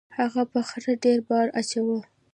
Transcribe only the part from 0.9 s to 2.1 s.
ډیر بار اچاوه.